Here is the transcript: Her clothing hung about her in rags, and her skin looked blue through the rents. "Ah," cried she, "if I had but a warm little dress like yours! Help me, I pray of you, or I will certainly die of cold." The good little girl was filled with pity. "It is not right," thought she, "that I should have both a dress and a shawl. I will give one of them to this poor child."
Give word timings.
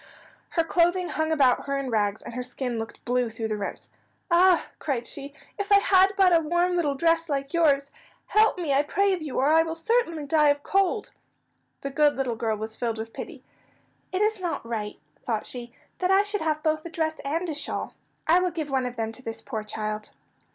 Her 0.49 0.63
clothing 0.63 1.09
hung 1.09 1.31
about 1.31 1.67
her 1.67 1.77
in 1.77 1.91
rags, 1.91 2.23
and 2.23 2.33
her 2.33 2.41
skin 2.41 2.79
looked 2.79 3.05
blue 3.05 3.29
through 3.29 3.49
the 3.49 3.55
rents. 3.57 3.87
"Ah," 4.31 4.65
cried 4.79 5.05
she, 5.05 5.31
"if 5.59 5.71
I 5.71 5.75
had 5.77 6.13
but 6.17 6.33
a 6.35 6.39
warm 6.39 6.75
little 6.75 6.95
dress 6.95 7.29
like 7.29 7.53
yours! 7.53 7.91
Help 8.25 8.57
me, 8.57 8.73
I 8.73 8.81
pray 8.81 9.13
of 9.13 9.21
you, 9.21 9.37
or 9.37 9.45
I 9.49 9.61
will 9.61 9.75
certainly 9.75 10.25
die 10.25 10.47
of 10.49 10.63
cold." 10.63 11.11
The 11.81 11.91
good 11.91 12.15
little 12.15 12.35
girl 12.35 12.57
was 12.57 12.75
filled 12.75 12.97
with 12.97 13.13
pity. 13.13 13.43
"It 14.11 14.23
is 14.23 14.39
not 14.39 14.65
right," 14.65 14.97
thought 15.21 15.45
she, 15.45 15.71
"that 15.99 16.09
I 16.09 16.23
should 16.23 16.41
have 16.41 16.63
both 16.63 16.83
a 16.83 16.89
dress 16.89 17.17
and 17.23 17.47
a 17.47 17.53
shawl. 17.53 17.93
I 18.25 18.39
will 18.39 18.49
give 18.49 18.71
one 18.71 18.87
of 18.87 18.95
them 18.95 19.11
to 19.11 19.21
this 19.21 19.43
poor 19.43 19.63
child." 19.63 20.09